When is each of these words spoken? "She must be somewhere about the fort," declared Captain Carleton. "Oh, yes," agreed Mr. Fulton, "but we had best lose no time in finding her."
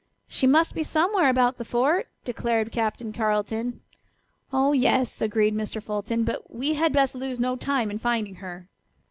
"She 0.27 0.47
must 0.47 0.73
be 0.73 0.81
somewhere 0.81 1.29
about 1.29 1.57
the 1.57 1.63
fort," 1.63 2.07
declared 2.23 2.71
Captain 2.71 3.13
Carleton. 3.13 3.81
"Oh, 4.51 4.71
yes," 4.73 5.21
agreed 5.21 5.53
Mr. 5.53 5.79
Fulton, 5.79 6.23
"but 6.23 6.49
we 6.51 6.73
had 6.73 6.91
best 6.91 7.13
lose 7.13 7.39
no 7.39 7.55
time 7.55 7.91
in 7.91 7.99
finding 7.99 8.37
her." 8.37 8.67